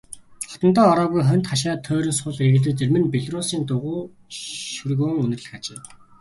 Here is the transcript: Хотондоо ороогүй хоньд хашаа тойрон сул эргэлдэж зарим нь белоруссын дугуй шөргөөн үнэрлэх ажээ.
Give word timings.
Хотондоо 0.51 0.85
ороогүй 0.93 1.23
хоньд 1.25 1.45
хашаа 1.51 1.75
тойрон 1.87 2.15
сул 2.17 2.37
эргэлдэж 2.45 2.75
зарим 2.77 2.95
нь 3.01 3.11
белоруссын 3.13 3.61
дугуй 3.69 3.99
шөргөөн 4.75 5.17
үнэрлэх 5.23 5.53
ажээ. 5.57 5.79